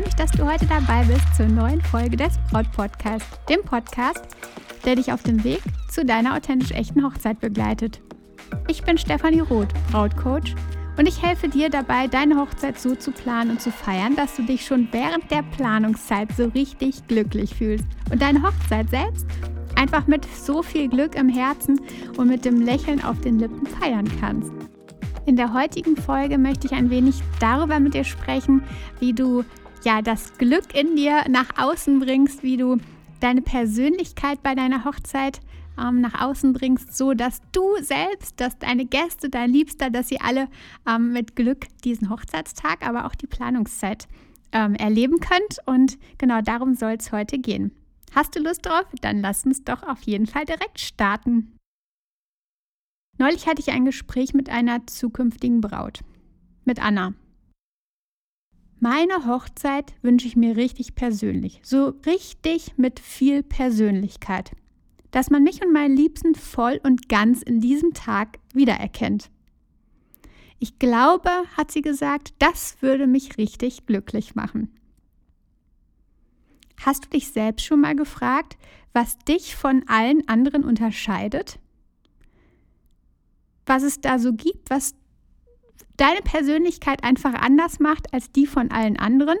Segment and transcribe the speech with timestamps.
[0.00, 4.22] freue mich, dass du heute dabei bist zur neuen Folge des Braut Podcast, dem Podcast,
[4.86, 5.60] der dich auf dem Weg
[5.90, 8.00] zu deiner authentisch echten Hochzeit begleitet.
[8.68, 10.54] Ich bin Stefanie Roth, Brautcoach
[10.96, 14.42] und ich helfe dir dabei, deine Hochzeit so zu planen und zu feiern, dass du
[14.42, 19.26] dich schon während der Planungszeit so richtig glücklich fühlst und deine Hochzeit selbst
[19.76, 21.78] einfach mit so viel Glück im Herzen
[22.16, 24.52] und mit dem Lächeln auf den Lippen feiern kannst.
[25.26, 28.62] In der heutigen Folge möchte ich ein wenig darüber mit dir sprechen,
[28.98, 29.44] wie du
[29.84, 32.78] ja das Glück in dir nach außen bringst, wie du
[33.20, 35.40] deine Persönlichkeit bei deiner Hochzeit
[35.78, 40.20] ähm, nach außen bringst, so dass du selbst, dass deine Gäste, dein Liebster, dass sie
[40.20, 40.48] alle
[40.88, 44.08] ähm, mit Glück diesen Hochzeitstag, aber auch die Planungszeit
[44.52, 45.58] ähm, erleben könnt.
[45.66, 47.72] Und genau darum soll es heute gehen.
[48.14, 48.86] Hast du Lust drauf?
[49.00, 51.56] Dann lass uns doch auf jeden Fall direkt starten.
[53.18, 56.00] Neulich hatte ich ein Gespräch mit einer zukünftigen Braut,
[56.64, 57.12] mit Anna.
[58.82, 64.52] Meine Hochzeit wünsche ich mir richtig persönlich, so richtig mit viel Persönlichkeit,
[65.10, 69.30] dass man mich und meinen Liebsten voll und ganz in diesem Tag wiedererkennt.
[70.58, 74.74] Ich glaube, hat sie gesagt, das würde mich richtig glücklich machen.
[76.80, 78.56] Hast du dich selbst schon mal gefragt,
[78.94, 81.58] was dich von allen anderen unterscheidet?
[83.70, 84.94] was es da so gibt, was
[86.00, 89.38] deine Persönlichkeit einfach anders macht als die von allen anderen.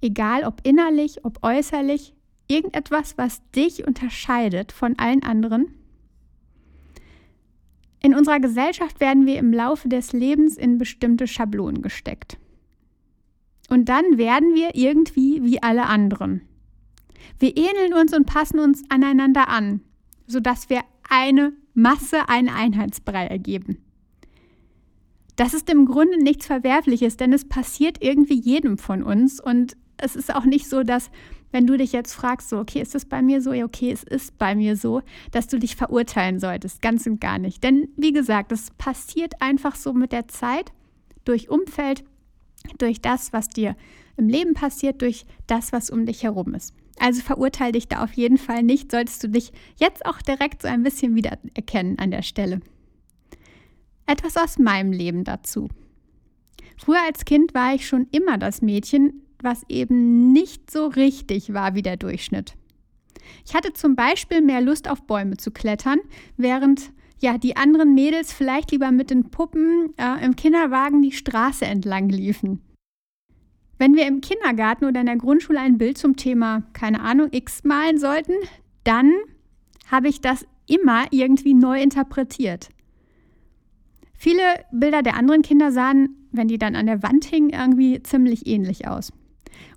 [0.00, 2.14] Egal ob innerlich, ob äußerlich,
[2.46, 5.74] irgendetwas, was dich unterscheidet von allen anderen.
[8.02, 12.38] In unserer Gesellschaft werden wir im Laufe des Lebens in bestimmte Schablonen gesteckt.
[13.68, 16.42] Und dann werden wir irgendwie wie alle anderen.
[17.38, 19.80] Wir ähneln uns und passen uns aneinander an,
[20.26, 23.78] sodass wir eine Masse einen Einheitsbrei ergeben.
[25.40, 30.14] Das ist im Grunde nichts Verwerfliches, denn es passiert irgendwie jedem von uns und es
[30.14, 31.10] ist auch nicht so, dass
[31.50, 33.54] wenn du dich jetzt fragst, so, okay, ist das bei mir so?
[33.54, 35.00] Ja, okay, es ist bei mir so,
[35.30, 36.82] dass du dich verurteilen solltest.
[36.82, 37.64] Ganz und gar nicht.
[37.64, 40.72] Denn wie gesagt, es passiert einfach so mit der Zeit,
[41.24, 42.04] durch Umfeld,
[42.76, 43.76] durch das, was dir
[44.18, 46.74] im Leben passiert, durch das, was um dich herum ist.
[46.98, 50.68] Also verurteile dich da auf jeden Fall nicht, solltest du dich jetzt auch direkt so
[50.68, 52.60] ein bisschen wiedererkennen an der Stelle.
[54.10, 55.68] Etwas aus meinem Leben dazu.
[56.76, 61.76] Früher als Kind war ich schon immer das Mädchen, was eben nicht so richtig war
[61.76, 62.54] wie der Durchschnitt.
[63.46, 66.00] Ich hatte zum Beispiel mehr Lust auf Bäume zu klettern,
[66.36, 66.90] während
[67.20, 72.08] ja die anderen Mädels vielleicht lieber mit den Puppen äh, im Kinderwagen die Straße entlang
[72.08, 72.60] liefen.
[73.78, 77.62] Wenn wir im Kindergarten oder in der Grundschule ein Bild zum Thema, keine Ahnung, X
[77.62, 78.34] malen sollten,
[78.82, 79.12] dann
[79.88, 82.70] habe ich das immer irgendwie neu interpretiert.
[84.22, 88.46] Viele Bilder der anderen Kinder sahen, wenn die dann an der Wand hingen, irgendwie ziemlich
[88.46, 89.14] ähnlich aus.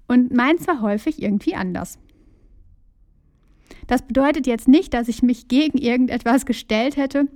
[0.09, 1.97] Und meins war häufig irgendwie anders.
[3.87, 7.29] Das bedeutet jetzt nicht, dass ich mich gegen irgendetwas gestellt hätte.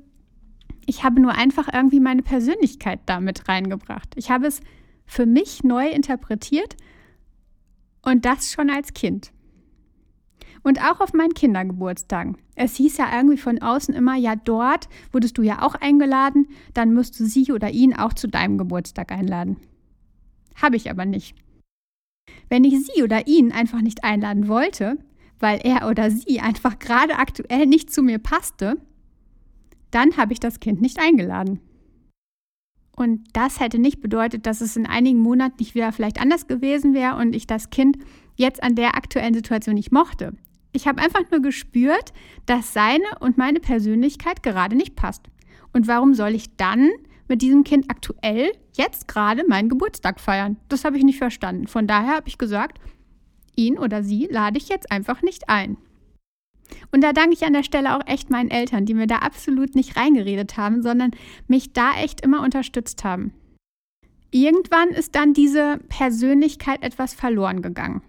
[0.86, 4.10] Ich habe nur einfach irgendwie meine Persönlichkeit damit reingebracht.
[4.18, 4.60] Ich habe es
[5.06, 6.76] für mich neu interpretiert
[8.02, 9.32] und das schon als Kind.
[10.68, 12.36] Und auch auf meinen Kindergeburtstagen.
[12.56, 16.94] Es hieß ja irgendwie von außen immer, ja, dort wurdest du ja auch eingeladen, dann
[16.94, 19.56] musst du sie oder ihn auch zu deinem Geburtstag einladen.
[20.62, 21.38] Habe ich aber nicht.
[22.50, 24.98] Wenn ich sie oder ihn einfach nicht einladen wollte,
[25.40, 28.76] weil er oder sie einfach gerade aktuell nicht zu mir passte,
[29.90, 31.62] dann habe ich das Kind nicht eingeladen.
[32.94, 36.94] Und das hätte nicht bedeutet, dass es in einigen Monaten nicht wieder vielleicht anders gewesen
[36.94, 38.00] wäre und ich das Kind
[38.36, 40.34] jetzt an der aktuellen Situation nicht mochte.
[40.78, 42.14] Ich habe einfach nur gespürt,
[42.46, 45.24] dass seine und meine Persönlichkeit gerade nicht passt.
[45.74, 46.92] Und warum soll ich dann
[47.28, 50.58] mit diesem Kind aktuell jetzt gerade meinen Geburtstag feiern?
[50.70, 51.66] Das habe ich nicht verstanden.
[51.66, 52.78] Von daher habe ich gesagt,
[53.56, 55.78] ihn oder sie lade ich jetzt einfach nicht ein.
[56.92, 59.74] Und da danke ich an der Stelle auch echt meinen Eltern, die mir da absolut
[59.74, 61.10] nicht reingeredet haben, sondern
[61.48, 63.34] mich da echt immer unterstützt haben.
[64.30, 68.04] Irgendwann ist dann diese Persönlichkeit etwas verloren gegangen.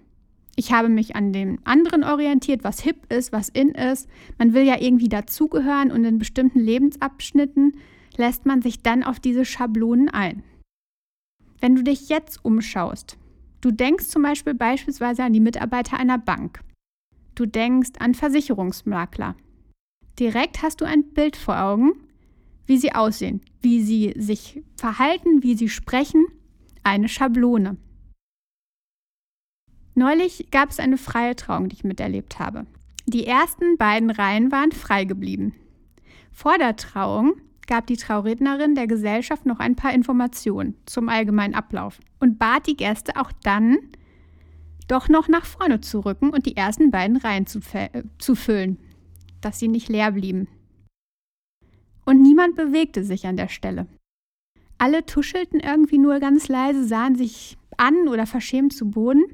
[0.58, 4.08] Ich habe mich an dem anderen orientiert, was hip ist, was in ist.
[4.38, 7.76] Man will ja irgendwie dazugehören und in bestimmten Lebensabschnitten
[8.16, 10.42] lässt man sich dann auf diese Schablonen ein.
[11.60, 13.18] Wenn du dich jetzt umschaust,
[13.60, 16.58] du denkst zum Beispiel beispielsweise an die Mitarbeiter einer Bank.
[17.36, 19.36] Du denkst an Versicherungsmakler.
[20.18, 21.92] Direkt hast du ein Bild vor Augen,
[22.66, 26.26] wie sie aussehen, wie sie sich verhalten, wie sie sprechen.
[26.82, 27.76] Eine Schablone.
[29.98, 32.66] Neulich gab es eine freie Trauung, die ich miterlebt habe.
[33.06, 35.56] Die ersten beiden Reihen waren frei geblieben.
[36.30, 37.34] Vor der Trauung
[37.66, 42.76] gab die Traurednerin der Gesellschaft noch ein paar Informationen zum allgemeinen Ablauf und bat die
[42.76, 43.76] Gäste auch dann,
[44.86, 48.78] doch noch nach vorne zu rücken und die ersten beiden Reihen zu, äh, zu füllen,
[49.40, 50.46] dass sie nicht leer blieben.
[52.04, 53.88] Und niemand bewegte sich an der Stelle.
[54.78, 59.24] Alle tuschelten irgendwie nur ganz leise, sahen sich an oder verschämt zu Boden.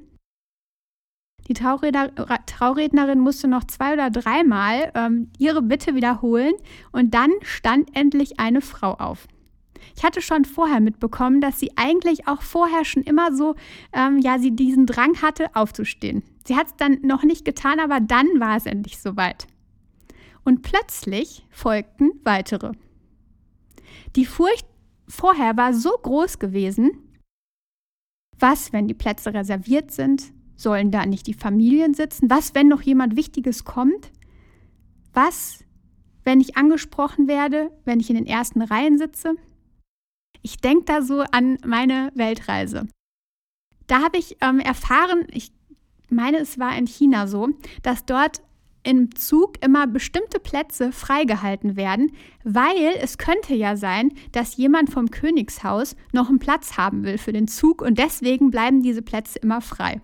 [1.49, 2.11] Die Trauredner,
[2.47, 6.55] Traurednerin musste noch zwei oder dreimal ähm, ihre Bitte wiederholen
[6.93, 9.29] und dann stand endlich eine Frau auf.
[9.97, 13.55] Ich hatte schon vorher mitbekommen, dass sie eigentlich auch vorher schon immer so,
[13.93, 16.23] ähm, ja, sie diesen Drang hatte, aufzustehen.
[16.47, 19.47] Sie hat es dann noch nicht getan, aber dann war es endlich soweit.
[20.45, 22.73] Und plötzlich folgten weitere.
[24.17, 24.67] Die Furcht
[25.09, 26.99] vorher war so groß gewesen.
[28.39, 30.33] Was, wenn die Plätze reserviert sind?
[30.65, 32.31] Sollen da nicht die Familien sitzen?
[32.31, 34.11] Was, wenn noch jemand Wichtiges kommt?
[35.13, 35.63] Was,
[36.25, 39.35] wenn ich angesprochen werde, wenn ich in den ersten Reihen sitze?
[40.41, 42.89] Ich denke da so an meine Weltreise.
[43.89, 45.53] Da habe ich ähm, erfahren, ich
[46.09, 47.51] meine, es war in China so,
[47.83, 48.41] dass dort
[48.85, 52.13] im Zug immer bestimmte Plätze freigehalten werden,
[52.43, 57.35] weil es könnte ja sein, dass jemand vom Königshaus noch einen Platz haben will für
[57.35, 60.01] den Zug und deswegen bleiben diese Plätze immer frei.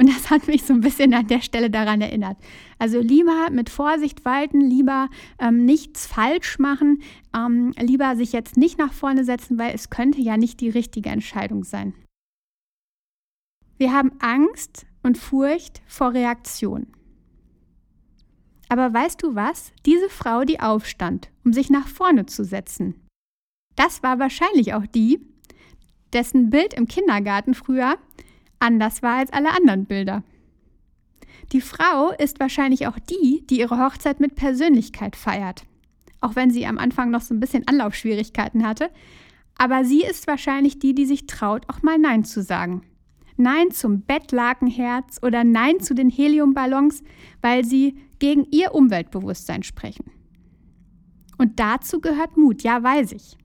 [0.00, 2.36] Und das hat mich so ein bisschen an der Stelle daran erinnert.
[2.78, 5.08] Also lieber mit Vorsicht walten, lieber
[5.40, 7.02] ähm, nichts falsch machen,
[7.34, 11.10] ähm, lieber sich jetzt nicht nach vorne setzen, weil es könnte ja nicht die richtige
[11.10, 11.94] Entscheidung sein.
[13.76, 16.86] Wir haben Angst und Furcht vor Reaktion.
[18.68, 19.72] Aber weißt du was?
[19.86, 22.94] Diese Frau, die aufstand, um sich nach vorne zu setzen,
[23.76, 25.20] das war wahrscheinlich auch die,
[26.12, 27.96] dessen Bild im Kindergarten früher
[28.58, 30.22] anders war als alle anderen Bilder.
[31.52, 35.64] Die Frau ist wahrscheinlich auch die, die ihre Hochzeit mit Persönlichkeit feiert.
[36.20, 38.90] Auch wenn sie am Anfang noch so ein bisschen Anlaufschwierigkeiten hatte.
[39.56, 42.82] Aber sie ist wahrscheinlich die, die sich traut, auch mal Nein zu sagen.
[43.36, 47.02] Nein zum Bettlakenherz oder Nein zu den Heliumballons,
[47.40, 50.10] weil sie gegen ihr Umweltbewusstsein sprechen.
[51.38, 53.38] Und dazu gehört Mut, ja, weiß ich.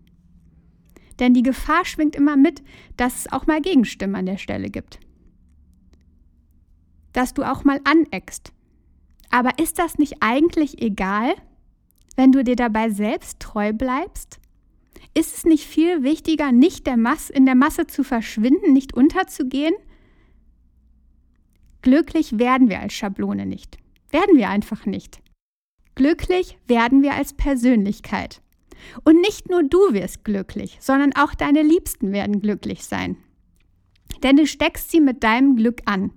[1.19, 2.63] Denn die Gefahr schwingt immer mit,
[2.97, 4.99] dass es auch mal Gegenstimmen an der Stelle gibt.
[7.13, 8.51] Dass du auch mal aneckst.
[9.29, 11.33] Aber ist das nicht eigentlich egal,
[12.15, 14.39] wenn du dir dabei selbst treu bleibst?
[15.15, 19.73] Ist es nicht viel wichtiger, nicht der Masse, in der Masse zu verschwinden, nicht unterzugehen?
[21.83, 23.77] Glücklich werden wir als Schablone nicht.
[24.09, 25.21] Werden wir einfach nicht.
[25.95, 28.41] Glücklich werden wir als Persönlichkeit.
[29.03, 33.17] Und nicht nur du wirst glücklich, sondern auch deine Liebsten werden glücklich sein.
[34.23, 36.11] Denn du steckst sie mit deinem Glück an.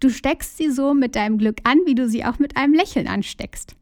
[0.00, 3.08] Du steckst sie so mit deinem Glück an, wie du sie auch mit einem Lächeln
[3.08, 3.74] ansteckst.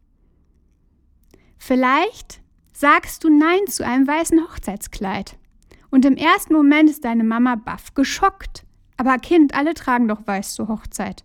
[1.58, 2.40] Vielleicht
[2.72, 5.36] sagst du Nein zu einem weißen Hochzeitskleid.
[5.90, 8.64] Und im ersten Moment ist deine Mama baff, geschockt.
[8.96, 11.24] Aber Kind, alle tragen doch weiß zur Hochzeit.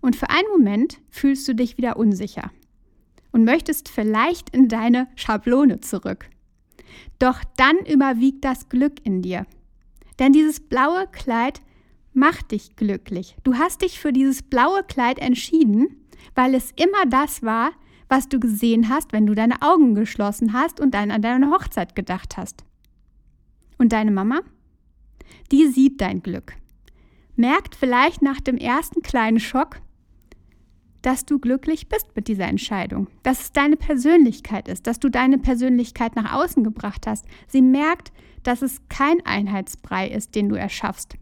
[0.00, 2.50] Und für einen Moment fühlst du dich wieder unsicher
[3.32, 6.28] und möchtest vielleicht in deine Schablone zurück.
[7.18, 9.46] Doch dann überwiegt das Glück in dir.
[10.18, 11.60] Denn dieses blaue Kleid
[12.12, 13.36] macht dich glücklich.
[13.44, 17.72] Du hast dich für dieses blaue Kleid entschieden, weil es immer das war,
[18.08, 21.94] was du gesehen hast, wenn du deine Augen geschlossen hast und dann an deine Hochzeit
[21.94, 22.64] gedacht hast.
[23.78, 24.40] Und deine Mama?
[25.52, 26.54] Die sieht dein Glück.
[27.36, 29.80] Merkt vielleicht nach dem ersten kleinen Schock,
[31.02, 35.38] dass du glücklich bist mit dieser Entscheidung, dass es deine Persönlichkeit ist, dass du deine
[35.38, 37.24] Persönlichkeit nach außen gebracht hast.
[37.46, 38.12] Sie merkt,
[38.42, 41.16] dass es kein Einheitsbrei ist, den du erschaffst.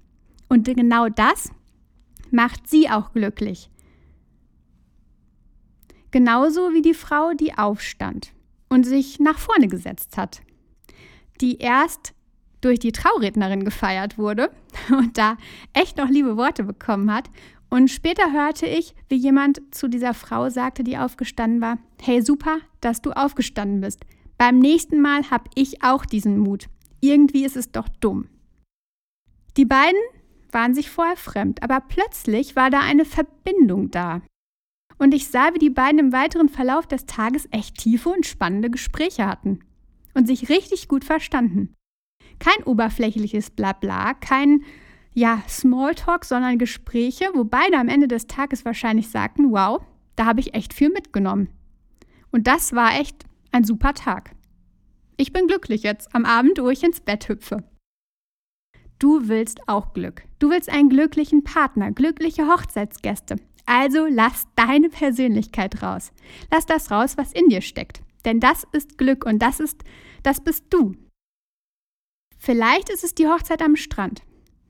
[0.48, 1.50] Und genau das
[2.30, 3.70] macht sie auch glücklich.
[6.10, 8.32] Genauso wie die Frau, die aufstand
[8.68, 10.40] und sich nach vorne gesetzt hat,
[11.40, 12.14] die erst
[12.60, 14.50] durch die Traurednerin gefeiert wurde
[14.90, 15.36] und da
[15.74, 17.30] echt noch liebe Worte bekommen hat
[17.70, 22.58] und später hörte ich, wie jemand zu dieser Frau sagte, die aufgestanden war, hey super,
[22.80, 24.00] dass du aufgestanden bist.
[24.38, 26.68] Beim nächsten Mal habe ich auch diesen Mut.
[27.00, 28.28] Irgendwie ist es doch dumm.
[29.56, 30.00] Die beiden
[30.52, 34.22] waren sich vorher fremd, aber plötzlich war da eine Verbindung da.
[34.98, 38.70] Und ich sah, wie die beiden im weiteren Verlauf des Tages echt tiefe und spannende
[38.70, 39.60] Gespräche hatten
[40.14, 41.74] und sich richtig gut verstanden.
[42.40, 44.64] Kein oberflächliches Blabla, kein
[45.14, 49.82] ja, Smalltalk, sondern Gespräche, wo beide am Ende des Tages wahrscheinlich sagten, wow,
[50.16, 51.48] da habe ich echt viel mitgenommen.
[52.30, 54.32] Und das war echt ein super Tag.
[55.16, 57.64] Ich bin glücklich jetzt am Abend, wo ich ins Bett hüpfe.
[58.98, 60.24] Du willst auch Glück.
[60.40, 63.36] Du willst einen glücklichen Partner, glückliche Hochzeitsgäste.
[63.64, 66.10] Also lass deine Persönlichkeit raus.
[66.50, 68.00] Lass das raus, was in dir steckt.
[68.24, 69.84] Denn das ist Glück und das ist,
[70.22, 70.96] das bist du.
[72.38, 74.22] Vielleicht ist es die Hochzeit am Strand.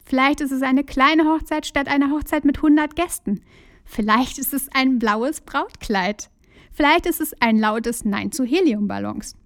[0.05, 3.41] Vielleicht ist es eine kleine Hochzeit statt einer Hochzeit mit 100 Gästen.
[3.85, 6.31] Vielleicht ist es ein blaues Brautkleid.
[6.73, 9.37] Vielleicht ist es ein lautes Nein zu Heliumballons.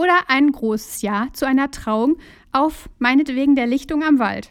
[0.00, 2.16] Oder ein großes Ja zu einer Trauung
[2.52, 4.48] auf meinetwegen der Lichtung am Wald.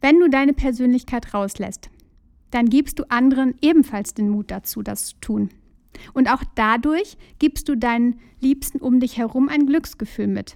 [0.00, 1.90] Wenn du deine Persönlichkeit rauslässt,
[2.52, 5.48] dann gibst du anderen ebenfalls den Mut dazu, das zu tun.
[6.12, 10.54] Und auch dadurch gibst du deinen Liebsten um dich herum ein Glücksgefühl mit.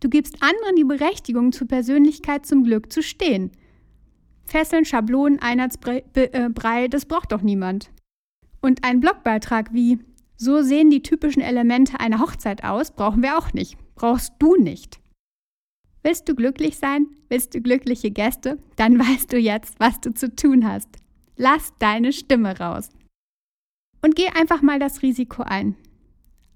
[0.00, 3.52] Du gibst anderen die Berechtigung, zur Persönlichkeit zum Glück zu stehen.
[4.44, 7.90] Fesseln, Schablonen, Einheitsbrei, äh, das braucht doch niemand.
[8.60, 9.98] Und ein Blogbeitrag wie
[10.44, 13.76] So sehen die typischen Elemente einer Hochzeit aus, brauchen wir auch nicht.
[13.94, 14.98] Brauchst du nicht.
[16.02, 17.06] Willst du glücklich sein?
[17.28, 18.58] Willst du glückliche Gäste?
[18.74, 20.88] Dann weißt du jetzt, was du zu tun hast.
[21.36, 22.88] Lass deine Stimme raus.
[24.02, 25.76] Und geh einfach mal das Risiko ein.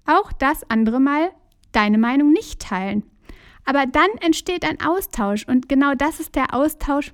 [0.05, 1.31] Auch das andere Mal
[1.71, 3.03] deine Meinung nicht teilen.
[3.63, 7.13] Aber dann entsteht ein Austausch und genau das ist der Austausch,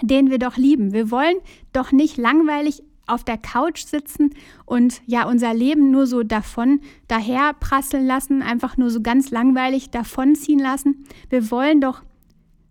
[0.00, 0.92] den wir doch lieben.
[0.92, 1.38] Wir wollen
[1.72, 4.30] doch nicht langweilig auf der Couch sitzen
[4.64, 9.90] und ja unser Leben nur so davon daher prasseln lassen, einfach nur so ganz langweilig
[9.90, 11.04] davonziehen lassen.
[11.30, 12.02] Wir wollen doch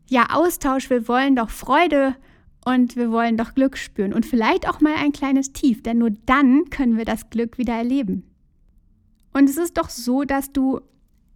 [0.08, 2.16] ja Austausch, wir wollen doch Freude
[2.66, 6.12] und wir wollen doch Glück spüren und vielleicht auch mal ein kleines Tief, denn nur
[6.26, 8.24] dann können wir das Glück wieder erleben.
[9.34, 10.82] Und es ist doch so, dass du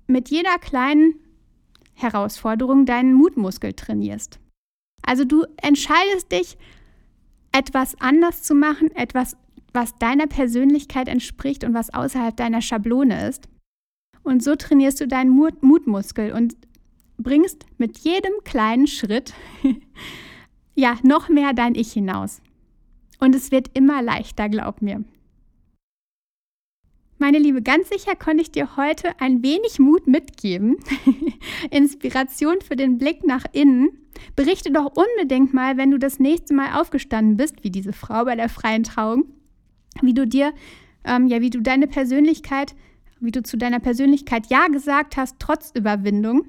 [0.08, 1.16] mit jeder kleinen
[1.94, 4.40] Herausforderung deinen Mutmuskel trainierst.
[5.04, 6.58] Also du entscheidest dich,
[7.52, 9.36] etwas anders zu machen, etwas,
[9.74, 13.48] was deiner Persönlichkeit entspricht und was außerhalb deiner Schablone ist.
[14.24, 16.56] Und so trainierst du deinen Mut Mutmuskel und
[17.18, 19.34] bringst mit jedem kleinen Schritt
[20.76, 22.42] ja noch mehr dein Ich hinaus.
[23.20, 25.04] Und es wird immer leichter, glaub mir.
[27.22, 30.78] Meine Liebe, ganz sicher konnte ich dir heute ein wenig Mut mitgeben.
[31.70, 33.90] Inspiration für den Blick nach innen.
[34.36, 38.36] Berichte doch unbedingt mal, wenn du das nächste Mal aufgestanden bist, wie diese Frau bei
[38.36, 39.26] der freien Trauung,
[40.02, 40.52] wie du dir,
[41.04, 42.74] ähm, ja, wie du deine Persönlichkeit,
[43.20, 46.48] wie du zu deiner Persönlichkeit Ja gesagt hast, trotz Überwindung.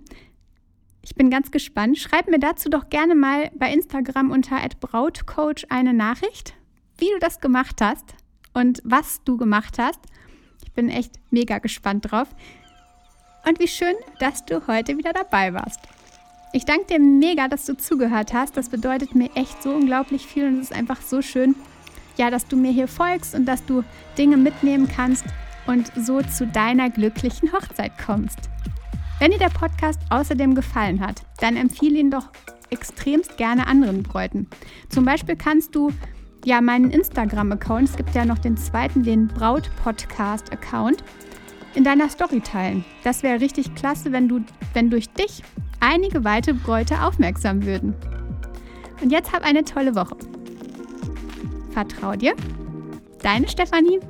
[1.02, 1.98] Ich bin ganz gespannt.
[1.98, 6.54] Schreib mir dazu doch gerne mal bei Instagram unter @brautcoach eine Nachricht,
[6.96, 8.14] wie du das gemacht hast
[8.54, 10.00] und was du gemacht hast.
[10.72, 12.28] Ich bin echt mega gespannt drauf.
[13.46, 15.80] Und wie schön, dass du heute wieder dabei warst.
[16.54, 18.56] Ich danke dir mega, dass du zugehört hast.
[18.56, 21.54] Das bedeutet mir echt so unglaublich viel und es ist einfach so schön,
[22.16, 23.84] ja, dass du mir hier folgst und dass du
[24.16, 25.26] Dinge mitnehmen kannst
[25.66, 28.38] und so zu deiner glücklichen Hochzeit kommst.
[29.18, 32.30] Wenn dir der Podcast außerdem gefallen hat, dann empfehle ihn doch
[32.70, 34.48] extremst gerne anderen Bräuten.
[34.88, 35.92] Zum Beispiel kannst du
[36.44, 41.04] ja, meinen Instagram-Account, es gibt ja noch den zweiten, den Braut-Podcast-Account,
[41.74, 42.84] in deiner Story teilen.
[43.04, 44.40] Das wäre richtig klasse, wenn du,
[44.74, 45.42] wenn durch dich
[45.80, 47.94] einige weitere Bräute aufmerksam würden.
[49.02, 50.16] Und jetzt hab eine tolle Woche.
[51.70, 52.34] Vertrau dir.
[53.22, 54.00] Deine Stefanie.